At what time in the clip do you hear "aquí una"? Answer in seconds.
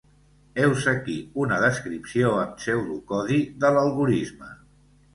0.91-1.59